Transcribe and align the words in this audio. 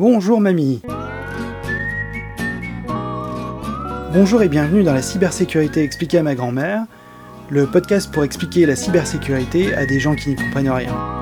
Bonjour 0.00 0.40
mamie 0.40 0.80
Bonjour 4.14 4.42
et 4.42 4.48
bienvenue 4.48 4.82
dans 4.82 4.94
la 4.94 5.02
cybersécurité 5.02 5.82
expliquée 5.82 6.16
à 6.16 6.22
ma 6.22 6.34
grand-mère, 6.34 6.86
le 7.50 7.66
podcast 7.66 8.10
pour 8.10 8.24
expliquer 8.24 8.64
la 8.64 8.76
cybersécurité 8.76 9.74
à 9.74 9.84
des 9.84 10.00
gens 10.00 10.14
qui 10.14 10.30
n'y 10.30 10.36
comprennent 10.36 10.70
rien. 10.70 11.19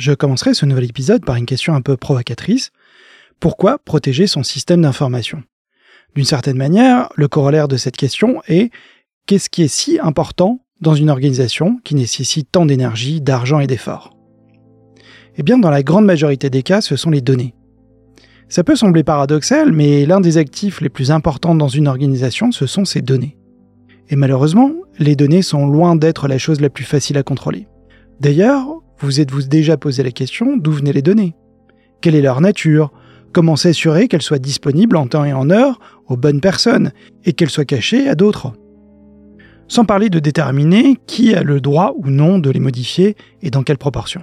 Je 0.00 0.12
commencerai 0.12 0.54
ce 0.54 0.64
nouvel 0.64 0.84
épisode 0.84 1.26
par 1.26 1.36
une 1.36 1.44
question 1.44 1.74
un 1.74 1.82
peu 1.82 1.94
provocatrice. 1.94 2.70
Pourquoi 3.38 3.76
protéger 3.76 4.26
son 4.26 4.42
système 4.42 4.80
d'information? 4.80 5.42
D'une 6.14 6.24
certaine 6.24 6.56
manière, 6.56 7.10
le 7.16 7.28
corollaire 7.28 7.68
de 7.68 7.76
cette 7.76 7.98
question 7.98 8.40
est 8.48 8.70
qu'est-ce 9.26 9.50
qui 9.50 9.62
est 9.62 9.68
si 9.68 9.98
important 10.00 10.64
dans 10.80 10.94
une 10.94 11.10
organisation 11.10 11.78
qui 11.84 11.94
nécessite 11.94 12.48
tant 12.50 12.64
d'énergie, 12.64 13.20
d'argent 13.20 13.60
et 13.60 13.66
d'efforts? 13.66 14.16
Eh 15.36 15.42
bien, 15.42 15.58
dans 15.58 15.68
la 15.68 15.82
grande 15.82 16.06
majorité 16.06 16.48
des 16.48 16.62
cas, 16.62 16.80
ce 16.80 16.96
sont 16.96 17.10
les 17.10 17.20
données. 17.20 17.54
Ça 18.48 18.64
peut 18.64 18.76
sembler 18.76 19.04
paradoxal, 19.04 19.70
mais 19.70 20.06
l'un 20.06 20.22
des 20.22 20.38
actifs 20.38 20.80
les 20.80 20.88
plus 20.88 21.10
importants 21.10 21.54
dans 21.54 21.68
une 21.68 21.88
organisation, 21.88 22.52
ce 22.52 22.64
sont 22.64 22.86
ses 22.86 23.02
données. 23.02 23.36
Et 24.08 24.16
malheureusement, 24.16 24.72
les 24.98 25.14
données 25.14 25.42
sont 25.42 25.66
loin 25.66 25.94
d'être 25.94 26.26
la 26.26 26.38
chose 26.38 26.62
la 26.62 26.70
plus 26.70 26.84
facile 26.84 27.18
à 27.18 27.22
contrôler. 27.22 27.68
D'ailleurs, 28.18 28.80
vous 29.00 29.20
êtes-vous 29.20 29.42
déjà 29.42 29.76
posé 29.76 30.02
la 30.02 30.10
question 30.10 30.56
d'où 30.56 30.72
venaient 30.72 30.92
les 30.92 31.02
données 31.02 31.34
Quelle 32.00 32.14
est 32.14 32.22
leur 32.22 32.40
nature? 32.40 32.92
Comment 33.32 33.56
s'assurer 33.56 34.08
qu'elles 34.08 34.22
soient 34.22 34.38
disponibles 34.38 34.96
en 34.96 35.06
temps 35.06 35.24
et 35.24 35.32
en 35.32 35.50
heure 35.50 35.78
aux 36.08 36.16
bonnes 36.16 36.40
personnes 36.40 36.92
et 37.24 37.32
qu'elles 37.32 37.50
soient 37.50 37.64
cachées 37.64 38.08
à 38.08 38.14
d'autres? 38.14 38.52
Sans 39.68 39.84
parler 39.84 40.10
de 40.10 40.18
déterminer 40.18 40.96
qui 41.06 41.34
a 41.34 41.42
le 41.42 41.60
droit 41.60 41.94
ou 41.96 42.10
non 42.10 42.38
de 42.38 42.50
les 42.50 42.60
modifier 42.60 43.16
et 43.40 43.50
dans 43.50 43.62
quelle 43.62 43.78
proportion. 43.78 44.22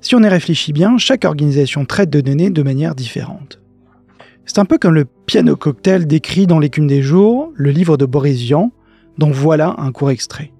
Si 0.00 0.14
on 0.14 0.22
y 0.22 0.28
réfléchit 0.28 0.72
bien, 0.72 0.98
chaque 0.98 1.24
organisation 1.24 1.84
traite 1.84 2.10
de 2.10 2.20
données 2.20 2.50
de 2.50 2.62
manière 2.62 2.94
différente. 2.94 3.60
C'est 4.44 4.58
un 4.58 4.64
peu 4.64 4.78
comme 4.78 4.94
le 4.94 5.04
piano 5.04 5.56
cocktail 5.56 6.06
décrit 6.06 6.46
dans 6.46 6.58
L'écume 6.58 6.88
des 6.88 7.02
jours, 7.02 7.52
le 7.54 7.70
livre 7.70 7.96
de 7.96 8.06
Boris 8.06 8.40
Vian, 8.40 8.72
dont 9.18 9.30
voilà 9.30 9.76
un 9.78 9.92
court 9.92 10.10
extrait. 10.10 10.52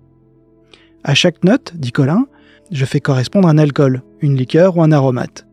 À 1.02 1.14
chaque 1.14 1.42
note, 1.42 1.72
dit 1.74 1.90
Colin, 1.90 2.26
je 2.70 2.84
fais 2.84 3.00
correspondre 3.00 3.48
un 3.48 3.58
alcool, 3.58 4.02
une 4.20 4.36
liqueur 4.36 4.76
ou 4.76 4.82
un 4.82 4.92
aromate. 4.92 5.46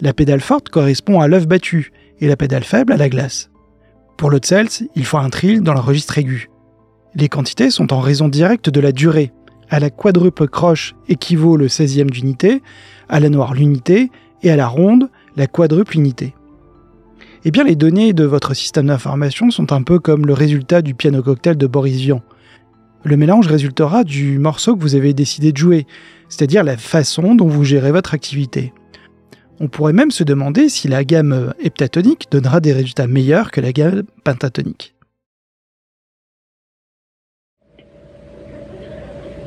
La 0.00 0.12
pédale 0.12 0.40
forte 0.40 0.68
correspond 0.68 1.20
à 1.20 1.28
l'œuf 1.28 1.46
battu 1.46 1.92
et 2.20 2.28
la 2.28 2.36
pédale 2.36 2.64
faible 2.64 2.92
à 2.92 2.96
la 2.96 3.08
glace. 3.08 3.50
Pour 4.16 4.30
l'eau 4.30 4.38
de 4.38 4.46
il 4.94 5.04
faut 5.04 5.18
un 5.18 5.30
trill 5.30 5.62
dans 5.62 5.74
le 5.74 5.80
registre 5.80 6.18
aigu. 6.18 6.50
Les 7.14 7.28
quantités 7.28 7.70
sont 7.70 7.92
en 7.92 8.00
raison 8.00 8.28
directe 8.28 8.70
de 8.70 8.80
la 8.80 8.92
durée. 8.92 9.32
À 9.70 9.80
la 9.80 9.90
quadruple 9.90 10.48
croche 10.48 10.94
équivaut 11.08 11.56
le 11.56 11.68
16e 11.68 12.10
d'unité, 12.10 12.62
à 13.08 13.20
la 13.20 13.28
noire 13.28 13.54
l'unité 13.54 14.10
et 14.42 14.50
à 14.50 14.56
la 14.56 14.66
ronde 14.66 15.08
la 15.36 15.46
quadruple 15.46 15.96
unité. 15.96 16.34
Eh 17.44 17.50
bien, 17.50 17.64
les 17.64 17.76
données 17.76 18.12
de 18.12 18.24
votre 18.24 18.54
système 18.54 18.86
d'information 18.86 19.50
sont 19.50 19.72
un 19.72 19.82
peu 19.82 20.00
comme 20.00 20.26
le 20.26 20.34
résultat 20.34 20.82
du 20.82 20.94
piano 20.94 21.22
cocktail 21.22 21.56
de 21.56 21.66
Boris 21.66 21.96
Vian. 21.96 22.22
Le 23.08 23.16
mélange 23.16 23.46
résultera 23.46 24.04
du 24.04 24.38
morceau 24.38 24.76
que 24.76 24.82
vous 24.82 24.94
avez 24.94 25.14
décidé 25.14 25.50
de 25.50 25.56
jouer, 25.56 25.86
c'est-à-dire 26.28 26.62
la 26.62 26.76
façon 26.76 27.34
dont 27.34 27.48
vous 27.48 27.64
gérez 27.64 27.90
votre 27.90 28.12
activité. 28.12 28.74
On 29.60 29.68
pourrait 29.68 29.94
même 29.94 30.10
se 30.10 30.24
demander 30.24 30.68
si 30.68 30.88
la 30.88 31.04
gamme 31.04 31.54
heptatonique 31.58 32.26
donnera 32.30 32.60
des 32.60 32.74
résultats 32.74 33.06
meilleurs 33.06 33.50
que 33.50 33.62
la 33.62 33.72
gamme 33.72 34.02
pentatonique. 34.24 34.94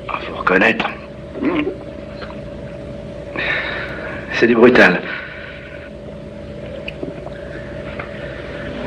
Ah, 0.09 0.19
faut 0.21 0.37
reconnaître. 0.37 0.89
C'est 4.33 4.47
du 4.47 4.55
brutal. 4.55 4.99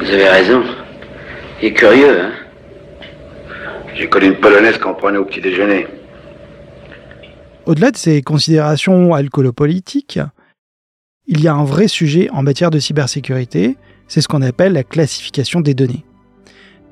Vous 0.01 0.11
avez 0.11 0.29
raison. 0.29 0.65
Il 1.63 1.69
est 1.69 1.75
curieux, 1.75 2.21
hein 2.21 2.44
J'ai 3.95 4.09
connu 4.09 4.27
une 4.27 4.41
polonaise 4.41 4.79
prenait 4.79 5.19
au 5.19 5.25
petit 5.25 5.41
déjeuner. 5.41 5.87
Au-delà 7.67 7.91
de 7.91 7.97
ces 7.97 8.23
considérations 8.23 9.15
alcoolopolitiques, 9.15 10.19
il 11.27 11.41
y 11.41 11.49
a 11.49 11.55
un 11.55 11.65
vrai 11.65 11.89
sujet 11.89 12.29
en 12.31 12.43
matière 12.43 12.71
de 12.71 12.79
cybersécurité, 12.79 13.77
c'est 14.09 14.21
ce 14.21 14.29
qu'on 14.29 14.43
appelle 14.43 14.73
la 14.73 14.83
classification 14.83 15.61
des 15.61 15.75
données. 15.75 16.05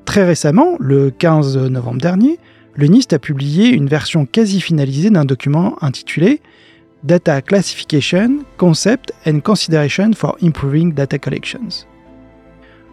Très 0.05 0.25
récemment, 0.25 0.75
le 0.79 1.11
15 1.11 1.57
novembre 1.69 2.01
dernier, 2.01 2.39
le 2.75 2.87
NIST 2.87 3.13
a 3.13 3.19
publié 3.19 3.69
une 3.69 3.87
version 3.87 4.25
quasi 4.25 4.61
finalisée 4.61 5.11
d'un 5.11 5.25
document 5.25 5.75
intitulé 5.81 6.41
Data 7.03 7.41
Classification, 7.41 8.39
Concept 8.57 9.13
and 9.27 9.41
Consideration 9.41 10.13
for 10.13 10.37
Improving 10.41 10.93
Data 10.93 11.19
Collections. 11.19 11.85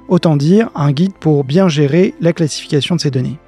Autant 0.09 0.37
dire 0.37 0.71
un 0.75 0.93
guide 0.93 1.15
pour 1.21 1.45
bien 1.45 1.69
gérer 1.69 2.15
la 2.21 2.33
classification 2.33 2.97
de 2.97 3.01
ces 3.01 3.11
données. 3.11 3.39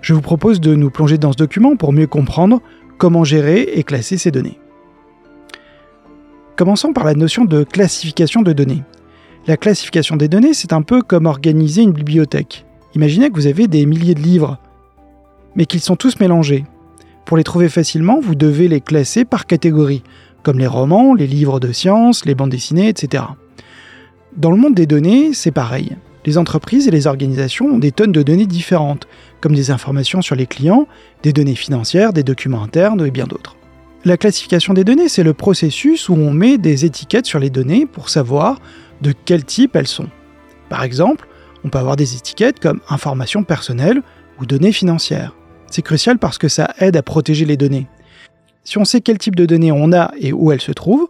Je 0.00 0.14
vous 0.14 0.20
propose 0.20 0.60
de 0.60 0.74
nous 0.74 0.90
plonger 0.90 1.18
dans 1.18 1.32
ce 1.32 1.36
document 1.36 1.76
pour 1.76 1.92
mieux 1.92 2.06
comprendre 2.06 2.60
comment 2.98 3.24
gérer 3.24 3.62
et 3.62 3.82
classer 3.82 4.18
ces 4.18 4.30
données. 4.30 4.58
Commençons 6.56 6.92
par 6.92 7.04
la 7.04 7.14
notion 7.14 7.44
de 7.44 7.62
classification 7.64 8.42
de 8.42 8.52
données. 8.52 8.82
La 9.46 9.56
classification 9.56 10.16
des 10.16 10.28
données, 10.28 10.54
c'est 10.54 10.72
un 10.72 10.82
peu 10.82 11.02
comme 11.02 11.26
organiser 11.26 11.82
une 11.82 11.92
bibliothèque. 11.92 12.66
Imaginez 12.94 13.30
que 13.30 13.36
vous 13.36 13.46
avez 13.46 13.68
des 13.68 13.86
milliers 13.86 14.14
de 14.14 14.20
livres, 14.20 14.58
mais 15.54 15.66
qu'ils 15.66 15.80
sont 15.80 15.96
tous 15.96 16.18
mélangés. 16.20 16.64
Pour 17.24 17.36
les 17.36 17.44
trouver 17.44 17.68
facilement, 17.68 18.20
vous 18.20 18.34
devez 18.34 18.68
les 18.68 18.80
classer 18.80 19.24
par 19.24 19.46
catégorie, 19.46 20.02
comme 20.42 20.58
les 20.58 20.66
romans, 20.66 21.14
les 21.14 21.26
livres 21.26 21.60
de 21.60 21.72
sciences, 21.72 22.24
les 22.24 22.34
bandes 22.34 22.50
dessinées, 22.50 22.88
etc. 22.88 23.24
Dans 24.36 24.50
le 24.50 24.56
monde 24.56 24.74
des 24.74 24.86
données, 24.86 25.32
c'est 25.34 25.50
pareil. 25.50 25.96
Les 26.26 26.38
entreprises 26.38 26.88
et 26.88 26.90
les 26.90 27.06
organisations 27.06 27.66
ont 27.66 27.78
des 27.78 27.92
tonnes 27.92 28.12
de 28.12 28.22
données 28.22 28.46
différentes, 28.46 29.06
comme 29.40 29.54
des 29.54 29.70
informations 29.70 30.22
sur 30.22 30.34
les 30.34 30.46
clients, 30.46 30.86
des 31.22 31.32
données 31.32 31.54
financières, 31.54 32.12
des 32.12 32.22
documents 32.22 32.62
internes 32.62 33.04
et 33.06 33.10
bien 33.10 33.26
d'autres. 33.26 33.56
La 34.04 34.16
classification 34.16 34.74
des 34.74 34.84
données, 34.84 35.08
c'est 35.08 35.22
le 35.22 35.34
processus 35.34 36.08
où 36.08 36.14
on 36.14 36.32
met 36.32 36.56
des 36.56 36.84
étiquettes 36.84 37.26
sur 37.26 37.38
les 37.38 37.50
données 37.50 37.86
pour 37.86 38.08
savoir 38.08 38.60
de 39.02 39.12
quel 39.24 39.44
type 39.44 39.74
elles 39.76 39.88
sont. 39.88 40.08
Par 40.68 40.82
exemple, 40.82 41.26
on 41.64 41.68
peut 41.68 41.78
avoir 41.78 41.96
des 41.96 42.14
étiquettes 42.14 42.60
comme 42.60 42.80
informations 42.88 43.42
personnelles 43.42 44.02
ou 44.40 44.46
données 44.46 44.72
financières. 44.72 45.34
C'est 45.70 45.82
crucial 45.82 46.18
parce 46.18 46.38
que 46.38 46.48
ça 46.48 46.74
aide 46.78 46.96
à 46.96 47.02
protéger 47.02 47.44
les 47.44 47.56
données. 47.56 47.88
Si 48.64 48.78
on 48.78 48.84
sait 48.84 49.00
quel 49.00 49.18
type 49.18 49.36
de 49.36 49.46
données 49.46 49.72
on 49.72 49.92
a 49.92 50.12
et 50.18 50.32
où 50.32 50.52
elles 50.52 50.60
se 50.60 50.72
trouvent, 50.72 51.08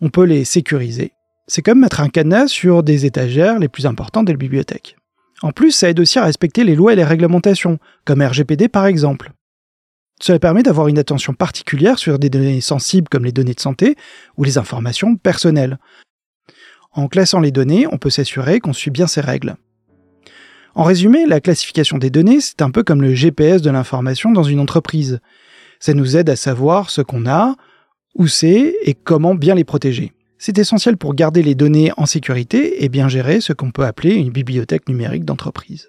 on 0.00 0.10
peut 0.10 0.24
les 0.24 0.44
sécuriser. 0.44 1.15
C'est 1.48 1.62
comme 1.62 1.80
mettre 1.80 2.00
un 2.00 2.08
cadenas 2.08 2.48
sur 2.48 2.82
des 2.82 3.06
étagères 3.06 3.58
les 3.58 3.68
plus 3.68 3.86
importantes 3.86 4.26
des 4.26 4.36
bibliothèques. 4.36 4.96
En 5.42 5.52
plus, 5.52 5.70
ça 5.70 5.90
aide 5.90 6.00
aussi 6.00 6.18
à 6.18 6.24
respecter 6.24 6.64
les 6.64 6.74
lois 6.74 6.92
et 6.92 6.96
les 6.96 7.04
réglementations, 7.04 7.78
comme 8.04 8.22
RGPD 8.22 8.68
par 8.68 8.86
exemple. 8.86 9.32
Cela 10.20 10.38
permet 10.38 10.62
d'avoir 10.62 10.88
une 10.88 10.98
attention 10.98 11.34
particulière 11.34 11.98
sur 11.98 12.18
des 12.18 12.30
données 12.30 12.60
sensibles 12.60 13.08
comme 13.08 13.24
les 13.24 13.32
données 13.32 13.54
de 13.54 13.60
santé 13.60 13.96
ou 14.36 14.44
les 14.44 14.58
informations 14.58 15.16
personnelles. 15.16 15.78
En 16.92 17.08
classant 17.08 17.40
les 17.40 17.52
données, 17.52 17.86
on 17.92 17.98
peut 17.98 18.10
s'assurer 18.10 18.58
qu'on 18.58 18.72
suit 18.72 18.90
bien 18.90 19.06
ces 19.06 19.20
règles. 19.20 19.56
En 20.74 20.84
résumé, 20.84 21.26
la 21.26 21.40
classification 21.40 21.98
des 21.98 22.10
données, 22.10 22.40
c'est 22.40 22.62
un 22.62 22.70
peu 22.70 22.82
comme 22.82 23.02
le 23.02 23.14
GPS 23.14 23.62
de 23.62 23.70
l'information 23.70 24.32
dans 24.32 24.42
une 24.42 24.60
entreprise. 24.60 25.20
Ça 25.80 25.92
nous 25.92 26.16
aide 26.16 26.30
à 26.30 26.36
savoir 26.36 26.90
ce 26.90 27.02
qu'on 27.02 27.26
a, 27.26 27.54
où 28.14 28.26
c'est 28.26 28.74
et 28.82 28.94
comment 28.94 29.34
bien 29.34 29.54
les 29.54 29.64
protéger. 29.64 30.15
C'est 30.46 30.58
essentiel 30.58 30.96
pour 30.96 31.16
garder 31.16 31.42
les 31.42 31.56
données 31.56 31.90
en 31.96 32.06
sécurité 32.06 32.84
et 32.84 32.88
bien 32.88 33.08
gérer 33.08 33.40
ce 33.40 33.52
qu'on 33.52 33.72
peut 33.72 33.84
appeler 33.84 34.14
une 34.14 34.30
bibliothèque 34.30 34.88
numérique 34.88 35.24
d'entreprise. 35.24 35.88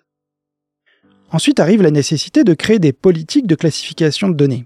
Ensuite 1.30 1.60
arrive 1.60 1.84
la 1.84 1.92
nécessité 1.92 2.44
de 2.44 2.56
créer 2.56 2.80
des 2.80 2.92
politiques 2.92 3.46
de 3.46 3.54
classification 3.54 4.30
de 4.30 4.34
données. 4.34 4.66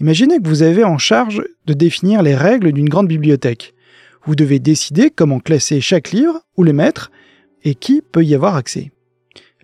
Imaginez 0.00 0.38
que 0.38 0.48
vous 0.48 0.62
avez 0.62 0.84
en 0.84 0.96
charge 0.96 1.44
de 1.66 1.74
définir 1.74 2.22
les 2.22 2.34
règles 2.34 2.72
d'une 2.72 2.88
grande 2.88 3.08
bibliothèque. 3.08 3.74
Vous 4.24 4.36
devez 4.36 4.58
décider 4.58 5.10
comment 5.10 5.38
classer 5.38 5.82
chaque 5.82 6.10
livre, 6.10 6.40
où 6.56 6.62
le 6.62 6.72
mettre, 6.72 7.10
et 7.64 7.74
qui 7.74 8.00
peut 8.00 8.24
y 8.24 8.34
avoir 8.34 8.56
accès. 8.56 8.90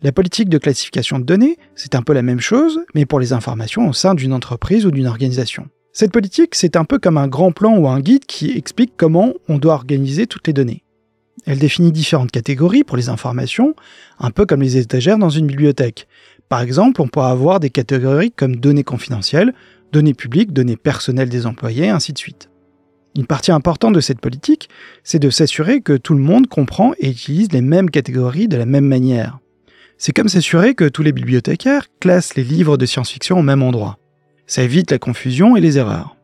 La 0.03 0.13
politique 0.13 0.51
de 0.51 0.59
classification 0.59 1.19
de 1.19 1.25
données, 1.25 1.57
c'est 1.77 1.95
un 1.95 2.03
peu 2.03 2.13
la 2.13 2.21
même 2.21 2.41
chose, 2.41 2.81
mais 2.95 3.07
pour 3.07 3.21
les 3.21 3.33
informations 3.33 3.89
au 3.89 3.95
sein 3.95 4.15
d'une 4.15 4.35
entreprise 4.35 4.85
ou 4.85 4.91
d'une 4.91 5.07
organisation. 5.07 5.71
Cette 6.01 6.13
politique, 6.13 6.55
c'est 6.55 6.77
un 6.77 6.85
peu 6.85 7.01
comme 7.01 7.19
un 7.19 7.27
grand 7.27 7.51
plan 7.51 7.77
ou 7.77 7.89
un 7.89 7.99
guide 7.99 8.25
qui 8.25 8.57
explique 8.57 8.93
comment 8.97 9.33
on 9.49 9.59
doit 9.59 9.75
organiser 9.75 10.29
toutes 10.29 10.47
les 10.47 10.53
données. 10.53 10.85
Elle 11.45 11.59
définit 11.59 11.91
différentes 11.91 12.31
catégories 12.31 12.85
pour 12.85 12.97
les 12.97 13.09
informations, 13.09 13.75
un 14.21 14.31
peu 14.31 14.47
comme 14.47 14.63
les 14.63 14.77
étagères 14.77 15.19
dans 15.19 15.29
une 15.29 15.49
bibliothèque. 15.49 16.07
Par 16.49 16.61
exemple, 16.61 17.03
on 17.03 17.09
pourra 17.09 17.33
avoir 17.33 17.59
des 17.59 17.71
catégories 17.71 18.31
comme 18.31 18.55
données 18.55 18.85
confidentielles, 18.85 19.53
données 19.91 20.15
publiques, 20.15 20.53
données 20.53 20.77
personnelles 20.77 21.31
des 21.31 21.47
employés, 21.47 21.89
ainsi 21.89 22.13
de 22.13 22.19
suite. 22.19 22.49
Une 23.17 23.27
partie 23.27 23.51
importante 23.51 23.95
de 23.95 24.01
cette 24.01 24.21
politique, 24.21 24.69
c'est 25.03 25.19
de 25.19 25.31
s'assurer 25.31 25.81
que 25.81 25.97
tout 25.97 26.15
le 26.15 26.23
monde 26.23 26.47
comprend 26.47 26.93
et 27.01 27.11
utilise 27.11 27.51
les 27.51 27.61
mêmes 27.61 27.91
catégories 27.91 28.47
de 28.47 28.57
la 28.57 28.67
même 28.67 28.87
manière. 28.87 29.41
C'est 29.97 30.13
comme 30.13 30.29
s'assurer 30.29 30.77
que 30.77 30.89
tous 30.89 31.03
les 31.03 31.11
bibliothécaires 31.11 31.89
classent 31.99 32.37
les 32.37 32.45
livres 32.45 32.77
de 32.77 32.87
science-fiction 32.87 33.41
au 33.41 33.43
même 33.43 33.65
endroit. 33.65 33.99
Ça 34.49 34.63
évite 34.63 34.91
la 34.91 34.99
confusion 34.99 35.57
et 35.57 35.61
les 35.61 35.79
erreurs. 35.79 36.17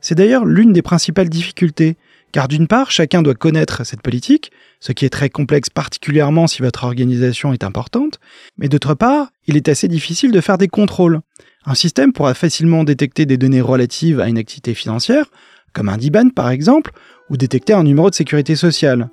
C'est 0.00 0.14
d'ailleurs 0.14 0.46
l'une 0.46 0.72
des 0.72 0.82
principales 0.82 1.28
difficultés, 1.28 1.96
car 2.32 2.48
d'une 2.48 2.66
part, 2.66 2.90
chacun 2.90 3.22
doit 3.22 3.34
connaître 3.34 3.84
cette 3.84 4.00
politique, 4.00 4.50
ce 4.80 4.92
qui 4.92 5.04
est 5.04 5.10
très 5.10 5.28
complexe 5.28 5.68
particulièrement 5.68 6.46
si 6.46 6.62
votre 6.62 6.84
organisation 6.84 7.52
est 7.52 7.62
importante, 7.62 8.18
mais 8.56 8.68
d'autre 8.68 8.94
part, 8.94 9.30
il 9.46 9.56
est 9.56 9.68
assez 9.68 9.88
difficile 9.88 10.32
de 10.32 10.40
faire 10.40 10.56
des 10.56 10.68
contrôles. 10.68 11.20
Un 11.66 11.74
système 11.74 12.12
pourra 12.14 12.32
facilement 12.32 12.82
détecter 12.82 13.26
des 13.26 13.36
données 13.36 13.60
relatives 13.60 14.20
à 14.20 14.28
une 14.28 14.38
activité 14.38 14.72
financière, 14.72 15.26
comme 15.74 15.90
un 15.90 15.98
DIBAN 15.98 16.30
par 16.30 16.48
exemple, 16.48 16.92
ou 17.28 17.36
détecter 17.36 17.74
un 17.74 17.84
numéro 17.84 18.08
de 18.08 18.14
sécurité 18.14 18.56
sociale. 18.56 19.10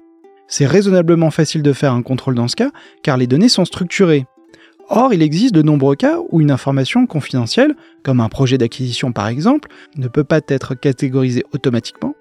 C'est 0.47 0.65
raisonnablement 0.65 1.31
facile 1.31 1.63
de 1.63 1.73
faire 1.73 1.91
un 1.91 2.01
contrôle 2.01 2.35
dans 2.35 2.47
ce 2.47 2.55
cas, 2.55 2.71
car 3.03 3.17
les 3.17 3.27
données 3.27 3.49
sont 3.49 3.65
structurées. 3.65 4.25
Or, 4.89 5.13
il 5.13 5.21
existe 5.21 5.53
de 5.53 5.61
nombreux 5.61 5.95
cas 5.95 6.17
où 6.29 6.39
une 6.39 6.51
information 6.51 7.05
confidentielle, 7.07 7.75
comme 8.03 8.21
un 8.21 8.29
projet 8.29 8.57
d'acquisition 8.57 9.11
par 9.11 9.27
exemple, 9.27 9.69
ne 9.97 10.07
peut 10.07 10.23
pas 10.23 10.41
être 10.47 10.75
catégorisée 10.75 11.43
automatiquement. 11.53 12.15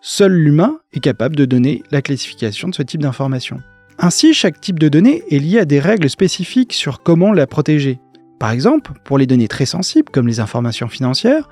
Seul 0.00 0.32
l'humain 0.32 0.78
est 0.92 1.00
capable 1.00 1.36
de 1.36 1.44
donner 1.44 1.82
la 1.90 2.02
classification 2.02 2.68
de 2.68 2.74
ce 2.74 2.82
type 2.82 3.02
d'information. 3.02 3.58
Ainsi, 3.98 4.34
chaque 4.34 4.60
type 4.60 4.78
de 4.78 4.88
données 4.88 5.22
est 5.30 5.38
lié 5.38 5.60
à 5.60 5.64
des 5.64 5.80
règles 5.80 6.10
spécifiques 6.10 6.72
sur 6.72 7.02
comment 7.02 7.32
la 7.32 7.46
protéger. 7.46 8.00
Par 8.38 8.50
exemple, 8.50 8.92
pour 9.04 9.18
les 9.18 9.26
données 9.26 9.48
très 9.48 9.66
sensibles, 9.66 10.10
comme 10.10 10.26
les 10.26 10.40
informations 10.40 10.88
financières, 10.88 11.48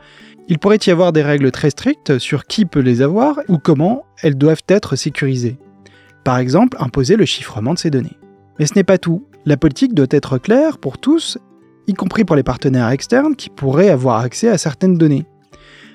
il 0.48 0.58
pourrait 0.58 0.80
y 0.84 0.90
avoir 0.90 1.12
des 1.12 1.22
règles 1.22 1.52
très 1.52 1.70
strictes 1.70 2.18
sur 2.18 2.46
qui 2.46 2.64
peut 2.64 2.80
les 2.80 3.02
avoir 3.02 3.38
ou 3.48 3.58
comment 3.58 4.04
elles 4.22 4.36
doivent 4.36 4.64
être 4.68 4.96
sécurisées. 4.96 5.58
Par 6.24 6.38
exemple, 6.38 6.76
imposer 6.80 7.14
le 7.14 7.24
chiffrement 7.24 7.74
de 7.74 7.78
ces 7.78 7.90
données. 7.90 8.18
Mais 8.58 8.66
ce 8.66 8.74
n'est 8.74 8.84
pas 8.84 8.98
tout. 8.98 9.24
La 9.46 9.56
politique 9.56 9.94
doit 9.94 10.06
être 10.10 10.36
claire 10.36 10.76
pour 10.76 10.98
tous, 10.98 11.38
y 11.86 11.94
compris 11.94 12.24
pour 12.24 12.36
les 12.36 12.42
partenaires 12.42 12.90
externes 12.90 13.34
qui 13.34 13.48
pourraient 13.48 13.88
avoir 13.88 14.20
accès 14.20 14.48
à 14.48 14.58
certaines 14.58 14.98
données. 14.98 15.24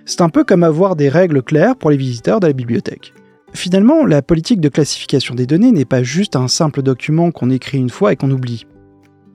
C'est 0.06 0.22
un 0.22 0.30
peu 0.30 0.44
comme 0.44 0.64
avoir 0.64 0.96
des 0.96 1.10
règles 1.10 1.44
claires 1.44 1.76
pour 1.76 1.92
les 1.92 1.98
visiteurs 1.98 2.40
de 2.40 2.48
la 2.48 2.54
bibliothèque. 2.54 3.14
Finalement, 3.54 4.04
la 4.06 4.22
politique 4.22 4.62
de 4.62 4.70
classification 4.70 5.36
des 5.36 5.46
données 5.46 5.72
n'est 5.72 5.86
pas 5.86 6.04
juste 6.04 6.36
un 6.36 6.48
simple 6.48 6.82
document 6.82 7.32
qu'on 7.32 7.52
écrit 7.52 7.78
une 7.78 7.90
fois 7.90 8.14
et 8.14 8.16
qu'on 8.16 8.32
oublie. 8.32 8.66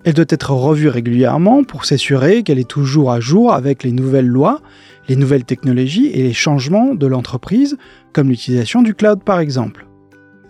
Elle 0.04 0.14
doit 0.14 0.26
être 0.28 0.50
revue 0.50 0.88
régulièrement 0.88 1.62
pour 1.62 1.84
s'assurer 1.84 2.42
qu'elle 2.42 2.58
est 2.58 2.68
toujours 2.68 3.12
à 3.12 3.20
jour 3.20 3.52
avec 3.52 3.84
les 3.84 3.92
nouvelles 3.92 4.26
lois, 4.26 4.60
les 5.08 5.16
nouvelles 5.16 5.44
technologies 5.44 6.08
et 6.08 6.22
les 6.22 6.32
changements 6.32 6.94
de 6.94 7.06
l'entreprise, 7.06 7.76
comme 8.12 8.28
l'utilisation 8.28 8.82
du 8.82 8.94
cloud 8.94 9.22
par 9.22 9.40
exemple. 9.40 9.86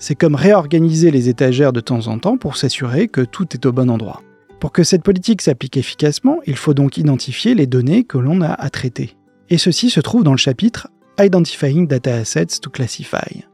C'est 0.02 0.14
comme 0.14 0.34
réorganiser 0.34 1.10
les 1.10 1.28
étagères 1.28 1.74
de 1.74 1.80
temps 1.80 2.06
en 2.06 2.18
temps 2.18 2.38
pour 2.38 2.56
s'assurer 2.56 3.06
que 3.06 3.20
tout 3.20 3.46
est 3.52 3.66
au 3.66 3.72
bon 3.72 3.90
endroit. 3.90 4.22
Pour 4.58 4.72
que 4.72 4.82
cette 4.82 5.02
politique 5.02 5.42
s'applique 5.42 5.76
efficacement, 5.76 6.38
il 6.46 6.56
faut 6.56 6.72
donc 6.72 6.96
identifier 6.96 7.54
les 7.54 7.66
données 7.66 8.04
que 8.04 8.16
l'on 8.16 8.40
a 8.40 8.48
à 8.48 8.70
traiter. 8.70 9.14
Et 9.50 9.58
ceci 9.58 9.90
se 9.90 10.00
trouve 10.00 10.24
dans 10.24 10.32
le 10.32 10.38
chapitre 10.38 10.88
Identifying 11.18 11.86
Data 11.86 12.14
Assets 12.14 12.60
to 12.62 12.70
Classify. 12.70 13.44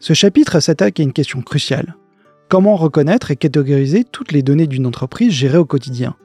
Ce 0.00 0.12
chapitre 0.12 0.58
s'attaque 0.58 0.98
à 0.98 1.04
une 1.04 1.12
question 1.12 1.40
cruciale. 1.40 1.94
Comment 2.48 2.74
reconnaître 2.74 3.30
et 3.30 3.36
catégoriser 3.36 4.02
toutes 4.02 4.32
les 4.32 4.42
données 4.42 4.66
d'une 4.66 4.86
entreprise 4.86 5.32
gérée 5.32 5.58
au 5.58 5.64
quotidien? 5.64 6.16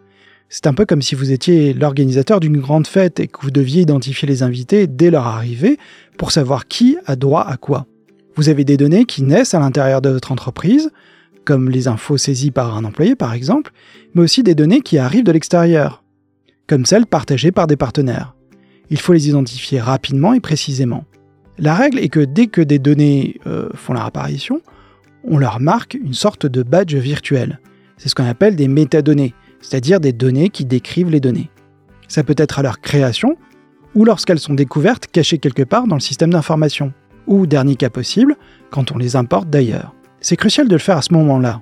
C'est 0.49 0.65
un 0.65 0.73
peu 0.73 0.87
comme 0.87 1.03
si 1.03 1.13
vous 1.13 1.31
étiez 1.31 1.73
l'organisateur 1.73 2.39
d'une 2.39 2.59
grande 2.59 2.87
fête 2.87 3.19
et 3.19 3.27
que 3.27 3.41
vous 3.43 3.51
deviez 3.51 3.83
identifier 3.83 4.27
les 4.27 4.41
invités 4.41 4.87
dès 4.87 5.11
leur 5.11 5.27
arrivée 5.27 5.77
pour 6.17 6.31
savoir 6.31 6.67
qui 6.67 6.97
a 7.05 7.15
droit 7.15 7.43
à 7.43 7.57
quoi. 7.57 7.85
Vous 8.37 8.49
avez 8.49 8.63
des 8.63 8.77
données 8.77 9.05
qui 9.05 9.23
naissent 9.23 9.55
à 9.55 9.59
l'intérieur 9.59 9.99
de 9.99 10.09
votre 10.09 10.31
entreprise, 10.31 10.91
comme 11.43 11.71
les 11.71 11.87
infos 11.87 12.17
saisies 12.17 12.51
par 12.51 12.77
un 12.77 12.85
employé 12.85 13.15
par 13.15 13.33
exemple, 13.33 13.71
mais 14.13 14.21
aussi 14.21 14.43
des 14.43 14.53
données 14.53 14.81
qui 14.81 14.99
arrivent 14.99 15.23
de 15.23 15.31
l'extérieur, 15.31 16.03
comme 16.67 16.85
celles 16.85 17.07
partagées 17.07 17.51
par 17.51 17.65
des 17.65 17.77
partenaires. 17.77 18.35
Il 18.91 18.99
faut 18.99 19.11
les 19.11 19.27
identifier 19.27 19.81
rapidement 19.81 20.33
et 20.33 20.39
précisément. 20.39 21.03
La 21.57 21.73
règle 21.73 21.97
est 21.97 22.09
que 22.09 22.19
dès 22.19 22.45
que 22.45 22.61
des 22.61 22.77
données 22.77 23.39
euh, 23.47 23.69
font 23.73 23.93
leur 23.93 24.05
apparition, 24.05 24.61
on 25.23 25.39
leur 25.39 25.59
marque 25.59 25.95
une 25.95 26.13
sorte 26.13 26.45
de 26.45 26.61
badge 26.61 26.93
virtuel. 26.93 27.59
C'est 27.97 28.07
ce 28.07 28.13
qu'on 28.13 28.27
appelle 28.27 28.55
des 28.55 28.67
métadonnées, 28.67 29.33
c'est-à-dire 29.61 29.99
des 29.99 30.13
données 30.13 30.49
qui 30.49 30.63
décrivent 30.63 31.09
les 31.09 31.19
données. 31.19 31.49
Ça 32.07 32.23
peut 32.23 32.35
être 32.37 32.59
à 32.59 32.61
leur 32.61 32.81
création, 32.81 33.35
ou 33.95 34.05
lorsqu'elles 34.05 34.37
sont 34.37 34.53
découvertes 34.53 35.07
cachées 35.07 35.39
quelque 35.39 35.63
part 35.63 35.87
dans 35.87 35.95
le 35.95 36.01
système 36.01 36.29
d'information, 36.29 36.93
ou, 37.27 37.45
dernier 37.45 37.75
cas 37.75 37.89
possible, 37.89 38.35
quand 38.69 38.91
on 38.91 38.97
les 38.97 39.15
importe 39.15 39.49
d'ailleurs. 39.49 39.93
C'est 40.21 40.35
crucial 40.35 40.67
de 40.67 40.73
le 40.73 40.79
faire 40.79 40.97
à 40.97 41.01
ce 41.01 41.13
moment-là, 41.13 41.61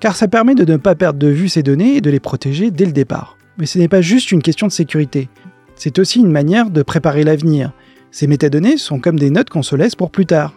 car 0.00 0.14
ça 0.16 0.28
permet 0.28 0.54
de 0.54 0.70
ne 0.70 0.76
pas 0.76 0.94
perdre 0.94 1.18
de 1.18 1.28
vue 1.28 1.48
ces 1.48 1.62
données 1.62 1.96
et 1.96 2.00
de 2.00 2.10
les 2.10 2.20
protéger 2.20 2.70
dès 2.70 2.84
le 2.84 2.92
départ. 2.92 3.36
Mais 3.58 3.66
ce 3.66 3.78
n'est 3.78 3.88
pas 3.88 4.02
juste 4.02 4.32
une 4.32 4.42
question 4.42 4.66
de 4.66 4.72
sécurité, 4.72 5.28
c'est 5.74 5.98
aussi 5.98 6.20
une 6.20 6.30
manière 6.30 6.70
de 6.70 6.82
préparer 6.82 7.24
l'avenir. 7.24 7.72
Ces 8.10 8.26
métadonnées 8.26 8.76
sont 8.76 9.00
comme 9.00 9.18
des 9.18 9.30
notes 9.30 9.50
qu'on 9.50 9.62
se 9.62 9.76
laisse 9.76 9.94
pour 9.94 10.10
plus 10.10 10.26
tard 10.26 10.54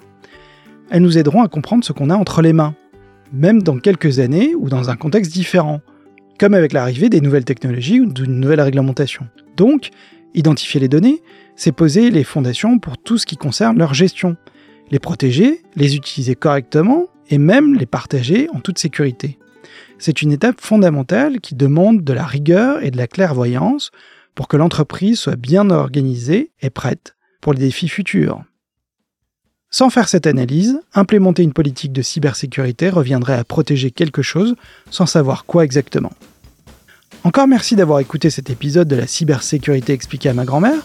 elles 0.89 1.01
nous 1.01 1.17
aideront 1.17 1.43
à 1.43 1.47
comprendre 1.47 1.83
ce 1.83 1.93
qu'on 1.93 2.09
a 2.09 2.15
entre 2.15 2.41
les 2.41 2.53
mains, 2.53 2.75
même 3.31 3.61
dans 3.61 3.77
quelques 3.77 4.19
années 4.19 4.55
ou 4.55 4.69
dans 4.69 4.89
un 4.89 4.95
contexte 4.95 5.31
différent, 5.31 5.81
comme 6.39 6.53
avec 6.53 6.73
l'arrivée 6.73 7.09
des 7.09 7.21
nouvelles 7.21 7.45
technologies 7.45 7.99
ou 7.99 8.11
d'une 8.11 8.39
nouvelle 8.39 8.61
réglementation. 8.61 9.27
Donc, 9.55 9.89
identifier 10.33 10.79
les 10.79 10.87
données, 10.87 11.21
c'est 11.55 11.71
poser 11.71 12.09
les 12.11 12.23
fondations 12.23 12.79
pour 12.79 12.97
tout 12.97 13.17
ce 13.17 13.25
qui 13.25 13.37
concerne 13.37 13.77
leur 13.77 13.93
gestion, 13.93 14.37
les 14.91 14.99
protéger, 14.99 15.61
les 15.75 15.95
utiliser 15.95 16.35
correctement 16.35 17.07
et 17.29 17.37
même 17.37 17.75
les 17.75 17.85
partager 17.85 18.49
en 18.53 18.59
toute 18.59 18.79
sécurité. 18.79 19.37
C'est 19.97 20.21
une 20.21 20.31
étape 20.31 20.61
fondamentale 20.61 21.41
qui 21.41 21.55
demande 21.55 22.03
de 22.03 22.13
la 22.13 22.25
rigueur 22.25 22.83
et 22.83 22.91
de 22.91 22.97
la 22.97 23.07
clairvoyance 23.07 23.91
pour 24.35 24.47
que 24.47 24.57
l'entreprise 24.57 25.19
soit 25.19 25.35
bien 25.35 25.69
organisée 25.69 26.51
et 26.61 26.69
prête 26.69 27.15
pour 27.41 27.53
les 27.53 27.59
défis 27.59 27.89
futurs. 27.89 28.43
Sans 29.71 29.89
faire 29.89 30.09
cette 30.09 30.25
analyse, 30.25 30.79
implémenter 30.93 31.43
une 31.43 31.53
politique 31.53 31.91
de 31.91 32.01
cybersécurité 32.01 32.89
reviendrait 32.89 33.37
à 33.37 33.43
protéger 33.43 33.91
quelque 33.91 34.23
chose 34.23 34.55
sans 34.89 35.05
savoir 35.05 35.45
quoi 35.45 35.63
exactement. 35.63 36.11
Encore 37.23 37.47
merci 37.47 37.75
d'avoir 37.75 37.99
écouté 37.99 38.29
cet 38.29 38.49
épisode 38.49 38.87
de 38.87 38.95
la 38.95 39.05
cybersécurité 39.05 39.91
expliquée 39.93 40.29
à 40.29 40.33
ma 40.33 40.45
grand-mère. 40.45 40.79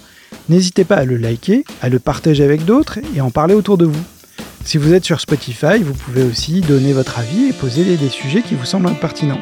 N'hésitez 0.48 0.84
pas 0.84 0.96
à 0.96 1.04
le 1.04 1.16
liker, 1.16 1.64
à 1.80 1.88
le 1.88 2.00
partager 2.00 2.42
avec 2.42 2.64
d'autres 2.64 2.98
et 3.14 3.20
en 3.20 3.30
parler 3.30 3.54
autour 3.54 3.78
de 3.78 3.84
vous. 3.84 4.02
Si 4.64 4.76
vous 4.76 4.92
êtes 4.94 5.04
sur 5.04 5.20
Spotify, 5.20 5.82
vous 5.82 5.94
pouvez 5.94 6.24
aussi 6.24 6.60
donner 6.60 6.92
votre 6.92 7.18
avis 7.18 7.50
et 7.50 7.52
poser 7.52 7.96
des 7.96 8.08
sujets 8.08 8.42
qui 8.42 8.54
vous 8.56 8.64
semblent 8.64 8.92
pertinents. 8.94 9.40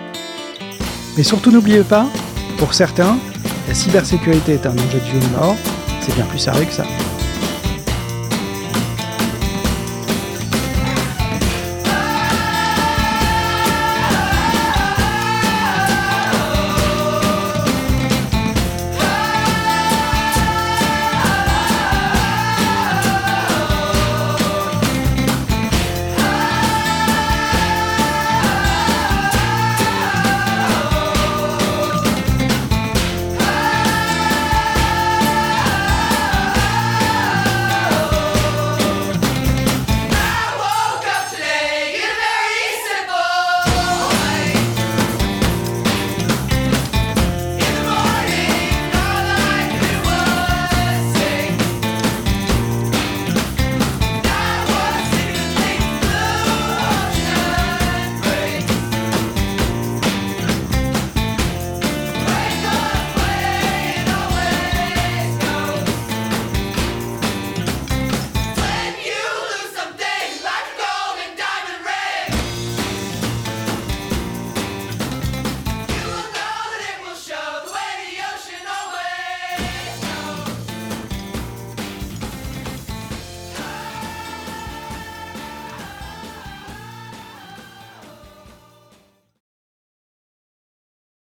Mais 1.16 1.22
surtout 1.22 1.50
n'oubliez 1.50 1.82
pas, 1.82 2.06
pour 2.58 2.75
certains, 2.75 3.18
la 3.68 3.75
cybersécurité 3.75 4.52
est 4.52 4.66
un 4.66 4.72
enjeu 4.72 4.99
de 4.99 5.04
vie 5.04 5.16
ou 5.16 5.20
de 5.20 5.37
mort, 5.37 5.56
c'est 6.00 6.14
bien 6.14 6.26
plus 6.26 6.38
sérieux 6.38 6.66
que 6.66 6.72
ça. 6.72 6.84